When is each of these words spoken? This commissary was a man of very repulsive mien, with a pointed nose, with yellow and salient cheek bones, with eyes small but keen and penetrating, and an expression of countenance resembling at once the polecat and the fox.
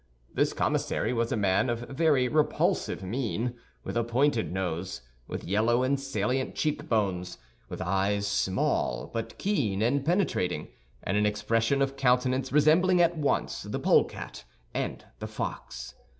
This 0.33 0.51
commissary 0.53 1.13
was 1.13 1.31
a 1.31 1.37
man 1.37 1.69
of 1.69 1.81
very 1.81 2.27
repulsive 2.27 3.03
mien, 3.03 3.53
with 3.83 3.95
a 3.95 4.03
pointed 4.03 4.51
nose, 4.51 5.03
with 5.27 5.43
yellow 5.43 5.83
and 5.83 5.99
salient 5.99 6.55
cheek 6.55 6.89
bones, 6.89 7.37
with 7.69 7.83
eyes 7.83 8.25
small 8.25 9.11
but 9.13 9.37
keen 9.37 9.83
and 9.83 10.03
penetrating, 10.03 10.69
and 11.03 11.17
an 11.17 11.27
expression 11.27 11.83
of 11.83 11.97
countenance 11.97 12.51
resembling 12.51 12.99
at 12.99 13.15
once 13.15 13.61
the 13.61 13.77
polecat 13.79 14.43
and 14.73 15.05
the 15.19 15.27
fox. 15.27 15.93